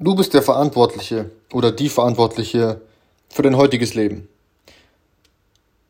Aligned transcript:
Du 0.00 0.14
bist 0.14 0.32
der 0.32 0.42
Verantwortliche 0.42 1.32
oder 1.52 1.72
die 1.72 1.88
Verantwortliche 1.88 2.80
für 3.28 3.42
dein 3.42 3.56
heutiges 3.56 3.94
Leben. 3.94 4.28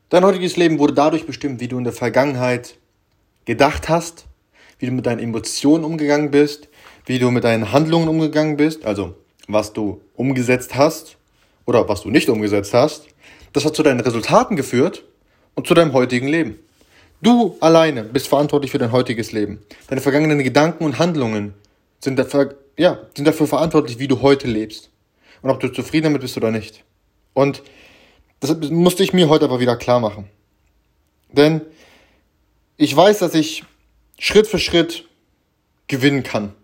Dein 0.09 0.25
heutiges 0.25 0.57
Leben 0.57 0.79
wurde 0.79 0.95
dadurch 0.95 1.27
bestimmt, 1.27 1.61
wie 1.61 1.69
du 1.69 1.77
in 1.77 1.85
der 1.85 1.93
Vergangenheit 1.93 2.77
gedacht 3.45 3.91
hast, 3.91 4.25
wie 4.79 4.87
du 4.87 4.93
mit 4.93 5.05
deinen 5.05 5.19
Emotionen 5.19 5.85
umgegangen 5.85 6.31
bist, 6.31 6.69
wie 7.05 7.19
du 7.19 7.31
mit 7.31 7.45
deinen 7.45 7.71
Handlungen 7.71 8.09
umgegangen 8.09 8.57
bist, 8.57 8.87
also 8.87 9.15
was 9.47 9.75
du 9.75 10.01
umgesetzt 10.17 10.75
hast 10.75 11.19
oder 11.67 11.87
was 11.87 12.01
du 12.01 12.09
nicht 12.09 12.31
umgesetzt 12.31 12.73
hast. 12.73 13.09
Das 13.53 13.67
hat 13.67 13.77
zu 13.77 13.83
deinen 13.83 14.01
Resultaten 14.01 14.57
geführt 14.57 15.05
und 15.55 15.67
zu 15.67 15.75
deinem 15.75 15.93
heutigen 15.93 16.29
Leben. 16.29 16.59
Du 17.21 17.59
alleine 17.61 18.05
bist 18.05 18.29
verantwortlich 18.29 18.71
für 18.71 18.79
dein 18.79 18.93
heutiges 18.93 19.33
Leben. 19.33 19.59
Deine 19.89 20.01
vergangenen 20.01 20.39
Gedanken 20.39 20.87
und 20.87 20.99
Handlungen 20.99 21.53
sind 22.01 22.19
dafür, 22.19 22.57
ja, 22.79 23.01
sind 23.15 23.27
dafür 23.27 23.47
verantwortlich, 23.47 23.99
wie 23.99 24.09
du 24.09 24.23
heute 24.23 24.47
lebst. 24.47 24.91
Und 25.43 25.51
ob 25.51 25.61
du 25.61 25.69
zufrieden 25.69 26.05
damit 26.05 26.23
bist 26.23 26.37
oder 26.37 26.51
nicht. 26.51 26.85
Und 27.35 27.63
das 28.41 28.57
musste 28.71 29.03
ich 29.03 29.13
mir 29.13 29.29
heute 29.29 29.45
aber 29.45 29.61
wieder 29.61 29.77
klar 29.77 30.01
machen. 30.01 30.31
Denn 31.31 31.61
ich 32.77 32.97
weiß, 32.97 33.19
dass 33.19 33.35
ich 33.35 33.65
Schritt 34.19 34.47
für 34.47 34.59
Schritt 34.59 35.05
gewinnen 35.89 36.23
kann. 36.23 36.55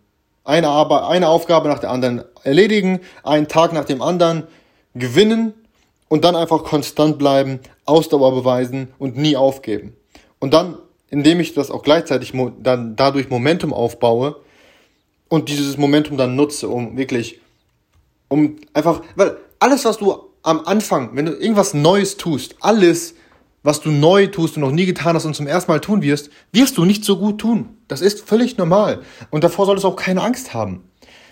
Eine, 0.44 0.68
Arbeit, 0.68 1.02
eine 1.04 1.28
Aufgabe 1.28 1.68
nach 1.68 1.78
der 1.78 1.90
anderen 1.90 2.24
erledigen, 2.42 3.00
einen 3.22 3.48
Tag 3.48 3.72
nach 3.72 3.84
dem 3.84 4.02
anderen 4.02 4.44
gewinnen 4.94 5.52
und 6.08 6.24
dann 6.24 6.36
einfach 6.36 6.62
konstant 6.62 7.18
bleiben, 7.18 7.60
Ausdauer 7.86 8.32
beweisen 8.34 8.92
und 8.98 9.16
nie 9.16 9.36
aufgeben. 9.36 9.96
Und 10.38 10.54
dann, 10.54 10.78
indem 11.10 11.40
ich 11.40 11.54
das 11.54 11.70
auch 11.70 11.82
gleichzeitig 11.82 12.32
dann 12.60 12.94
dadurch 12.94 13.30
Momentum 13.30 13.72
aufbaue, 13.72 14.36
und 15.34 15.48
dieses 15.48 15.76
Momentum 15.76 16.16
dann 16.16 16.36
nutze, 16.36 16.68
um 16.68 16.96
wirklich, 16.96 17.40
um 18.28 18.56
einfach, 18.72 19.02
weil 19.16 19.36
alles, 19.58 19.84
was 19.84 19.98
du 19.98 20.14
am 20.42 20.60
Anfang, 20.60 21.10
wenn 21.14 21.26
du 21.26 21.32
irgendwas 21.32 21.74
Neues 21.74 22.16
tust, 22.16 22.56
alles, 22.60 23.14
was 23.64 23.80
du 23.80 23.90
neu 23.90 24.26
tust 24.28 24.56
und 24.56 24.60
noch 24.60 24.70
nie 24.70 24.86
getan 24.86 25.16
hast 25.16 25.24
und 25.24 25.34
zum 25.34 25.46
ersten 25.46 25.72
Mal 25.72 25.80
tun 25.80 26.02
wirst, 26.02 26.30
wirst 26.52 26.76
du 26.78 26.84
nicht 26.84 27.04
so 27.04 27.18
gut 27.18 27.40
tun. 27.40 27.78
Das 27.88 28.00
ist 28.00 28.20
völlig 28.20 28.58
normal. 28.58 29.02
Und 29.30 29.42
davor 29.42 29.66
solltest 29.66 29.84
du 29.84 29.88
auch 29.88 29.96
keine 29.96 30.22
Angst 30.22 30.54
haben. 30.54 30.84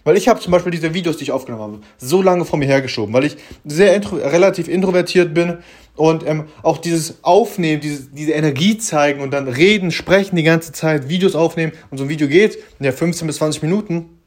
Weil 0.04 0.16
ich 0.16 0.28
habe 0.28 0.40
zum 0.40 0.50
Beispiel 0.52 0.72
diese 0.72 0.94
Videos, 0.94 1.16
die 1.16 1.24
ich 1.24 1.32
aufgenommen 1.32 1.62
habe, 1.62 1.80
so 1.98 2.22
lange 2.22 2.44
vor 2.44 2.58
mir 2.58 2.66
hergeschoben, 2.66 3.14
weil 3.14 3.24
ich 3.24 3.36
sehr 3.64 3.94
intro 3.94 4.16
relativ 4.16 4.68
introvertiert 4.68 5.32
bin 5.32 5.58
und 5.94 6.26
ähm, 6.26 6.44
auch 6.62 6.78
dieses 6.78 7.22
Aufnehmen, 7.22 7.80
diese, 7.80 8.08
diese 8.10 8.32
Energie 8.32 8.78
zeigen 8.78 9.20
und 9.20 9.30
dann 9.30 9.46
reden, 9.46 9.90
sprechen 9.90 10.36
die 10.36 10.42
ganze 10.42 10.72
Zeit, 10.72 11.08
Videos 11.08 11.34
aufnehmen 11.34 11.72
und 11.90 11.98
so 11.98 12.04
ein 12.04 12.10
Video 12.10 12.26
geht, 12.28 12.58
ja 12.80 12.92
15 12.92 13.26
bis 13.26 13.36
20 13.36 13.62
Minuten, 13.62 14.18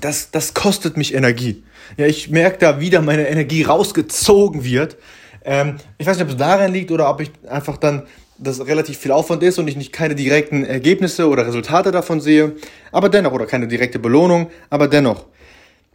das, 0.00 0.30
das 0.30 0.54
kostet 0.54 0.96
mich 0.96 1.14
Energie. 1.14 1.64
Ja, 1.96 2.06
ich 2.06 2.30
merke 2.30 2.58
da 2.58 2.80
wieder 2.80 3.00
meine 3.00 3.28
Energie 3.28 3.62
rausgezogen 3.62 4.64
wird. 4.64 4.96
Ähm, 5.44 5.76
ich 5.96 6.06
weiß 6.06 6.16
nicht, 6.16 6.24
ob 6.24 6.30
es 6.30 6.36
daran 6.36 6.72
liegt 6.72 6.90
oder 6.90 7.08
ob 7.10 7.20
ich 7.20 7.30
einfach 7.48 7.78
dann 7.78 8.04
das 8.38 8.64
relativ 8.66 8.98
viel 8.98 9.12
Aufwand 9.12 9.42
ist 9.42 9.58
und 9.58 9.68
ich 9.68 9.76
nicht 9.76 9.92
keine 9.92 10.14
direkten 10.14 10.64
Ergebnisse 10.64 11.28
oder 11.28 11.46
Resultate 11.46 11.90
davon 11.90 12.20
sehe, 12.20 12.54
aber 12.92 13.08
dennoch, 13.08 13.32
oder 13.32 13.46
keine 13.46 13.68
direkte 13.68 13.98
Belohnung, 13.98 14.50
aber 14.70 14.88
dennoch, 14.88 15.26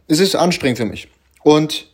es 0.06 0.20
ist 0.20 0.36
anstrengend 0.36 0.78
für 0.78 0.84
mich. 0.84 1.08
Und 1.42 1.88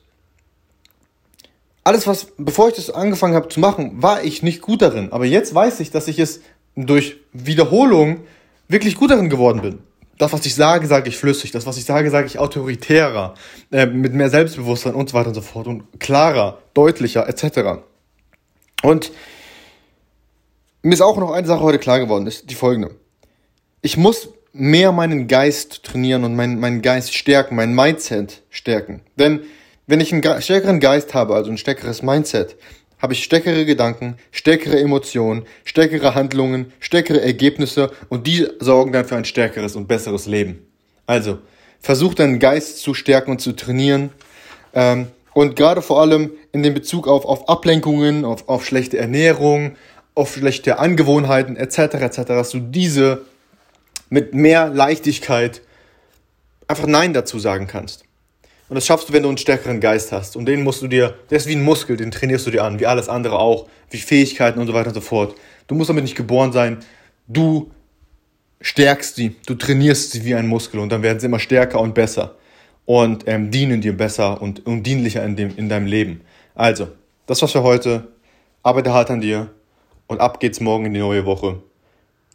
alles, 1.85 2.07
was, 2.07 2.29
bevor 2.37 2.69
ich 2.69 2.75
das 2.75 2.91
angefangen 2.91 3.35
habe 3.35 3.49
zu 3.49 3.61
machen, 3.61 4.03
war 4.03 4.23
ich 4.23 4.43
nicht 4.43 4.61
gut 4.61 4.83
darin. 4.83 5.13
Aber 5.13 5.25
jetzt 5.25 5.55
weiß 5.55 5.81
ich, 5.81 5.91
dass 5.91 6.09
ich 6.09 6.19
es 6.19 6.41
durch 6.77 7.17
Wiederholung 7.33 8.21
wirklich 8.69 8.97
gut 8.97 9.11
darin 9.11 9.31
geworden 9.31 9.63
bin. 9.63 9.79
Das, 10.19 10.33
was 10.33 10.45
ich 10.45 10.55
sage, 10.55 10.87
sage 10.87 11.09
ich 11.09 11.17
flüssig. 11.17 11.51
Das, 11.51 11.67
was 11.67 11.79
ich 11.79 11.85
sage, 11.85 12.11
sage 12.11 12.27
ich 12.27 12.39
autoritärer, 12.39 13.35
äh, 13.73 13.87
mit 13.87 14.13
mehr 14.13 14.29
Selbstbewusstsein 14.29 14.95
und 14.95 15.09
so 15.09 15.15
weiter 15.15 15.29
und 15.29 15.35
so 15.35 15.41
fort 15.41 15.67
und 15.67 15.99
klarer, 15.99 16.59
deutlicher 16.75 17.27
etc. 17.27 17.81
Und 18.83 19.13
mir 20.83 20.95
ist 20.95 21.01
auch 21.01 21.17
noch 21.19 21.31
eine 21.33 21.47
Sache 21.47 21.63
heute 21.63 21.79
klar 21.79 21.99
geworden, 21.99 22.27
ist 22.27 22.51
die 22.51 22.55
folgende. 22.55 22.95
Ich 23.83 23.97
muss 23.97 24.29
mehr 24.53 24.93
meinen 24.93 25.29
Geist 25.29 25.85
trainieren 25.85 26.25
und 26.25 26.35
meinen, 26.35 26.59
meinen 26.61 26.83
Geist 26.83 27.15
stärken, 27.15 27.57
mein 27.57 27.75
Mindset 27.75 28.43
stärken. 28.51 29.01
Denn 29.17 29.41
wenn 29.87 30.01
ich 30.01 30.13
einen 30.13 30.23
stärkeren 30.43 30.81
Geist 30.81 31.15
habe, 31.15 31.35
also 31.35 31.51
ein 31.51 31.59
stärkeres 31.59 32.03
Mindset, 32.03 32.57
habe 33.01 33.15
ich 33.15 33.25
stärkere 33.25 33.65
Gedanken, 33.65 34.17
stärkere 34.31 34.79
Emotionen, 34.79 35.45
stärkere 35.65 36.15
Handlungen, 36.15 36.73
stärkere 36.81 37.23
Ergebnisse 37.23 37.91
und 38.09 38.27
die 38.27 38.47
sorgen 38.59 38.93
dann 38.93 39.07
für 39.07 39.17
ein 39.17 39.25
stärkeres 39.25 39.75
und 39.77 39.89
besseres 39.89 40.27
Leben. 40.27 40.67
Also, 41.07 41.39
versuch 41.81 42.15
deinen 42.15 42.39
Geist 42.39 42.79
zu 42.79 42.93
stärken 42.93 43.33
und 43.33 43.41
zu 43.41 43.53
trainieren. 43.53 44.11
Ähm, 44.75 45.09
und 45.33 45.57
gerade 45.57 45.81
vor 45.81 46.01
allem 46.01 46.33
in 46.53 46.63
dem 46.63 46.75
Bezug 46.75 47.09
auf, 47.09 47.25
auf 47.25 47.49
Ablenkungen, 47.49 48.25
auf, 48.25 48.49
auf 48.49 48.67
schlechte 48.67 48.99
Ernährung, 48.99 49.77
auf 50.15 50.35
schlechte 50.35 50.79
Angewohnheiten 50.79 51.57
etc. 51.57 51.79
etc., 51.95 52.17
dass 52.27 52.51
du 52.51 52.61
diese 52.61 53.23
mit 54.09 54.35
mehr 54.35 54.69
Leichtigkeit 54.69 55.63
einfach 56.67 56.87
Nein 56.87 57.13
dazu 57.13 57.39
sagen 57.39 57.67
kannst. 57.67 58.05
Und 58.69 58.77
das 58.77 58.87
schaffst 58.87 59.09
du, 59.09 59.13
wenn 59.13 59.25
du 59.25 59.29
einen 59.29 59.39
stärkeren 59.39 59.81
Geist 59.81 60.13
hast. 60.13 60.37
Und 60.37 60.47
den 60.47 60.63
musst 60.63 60.81
du 60.81 60.87
dir, 60.87 61.15
der 61.29 61.39
ist 61.39 61.49
wie 61.49 61.57
ein 61.57 61.63
Muskel, 61.63 61.97
den 61.97 62.13
trainierst 62.13 62.47
du 62.47 62.53
dir 62.53 62.63
an, 62.63 62.79
wie 62.79 62.87
alles 62.87 63.09
andere 63.09 63.39
auch, 63.39 63.69
wie 63.91 63.99
Fähigkeiten 63.99 64.61
und 64.61 64.69
so 64.69 64.75
weiter 64.75 64.89
und 64.89 64.95
so 64.95 65.01
fort. 65.01 65.35
Du 65.67 65.75
musst 65.75 65.91
damit 65.91 66.05
nicht 66.05 66.17
geboren 66.17 66.53
sein. 66.53 66.79
Du 67.27 67.73
stärkst 68.61 69.17
sie, 69.17 69.37
du 69.47 69.55
trainierst 69.55 70.13
sie 70.13 70.25
wie 70.25 70.35
ein 70.35 70.47
Muskel 70.47 70.79
und 70.81 70.91
dann 70.91 71.03
werden 71.03 71.19
sie 71.19 71.27
immer 71.27 71.41
stärker 71.41 71.81
und 71.81 71.95
besser 71.95 72.37
und 72.85 73.27
ähm, 73.27 73.51
dienen 73.51 73.81
dir 73.81 73.97
besser 73.97 74.41
und, 74.41 74.67
und 74.67 74.85
dienlicher 74.85 75.25
in, 75.25 75.35
dem, 75.35 75.57
in 75.57 75.69
deinem 75.69 75.87
Leben. 75.87 76.21
Also, 76.55 76.89
das 77.27 77.41
war's 77.43 77.53
für 77.53 77.63
heute. 77.63 78.09
Arbeite 78.63 78.93
hart 78.93 79.11
an 79.11 79.21
dir 79.21 79.51
und 80.11 80.21
ab 80.21 80.41
geht's 80.41 80.61
morgen 80.61 80.87
in 80.87 80.95
die 80.95 81.01
neue 81.01 81.25
Woche. 81.25 81.63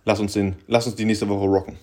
Lass 0.06 0.22
uns, 0.22 0.32
den, 0.32 0.56
lass 0.68 0.88
uns 0.88 0.96
die 0.96 1.04
nächste 1.04 1.28
Woche 1.28 1.46
rocken. 1.46 1.78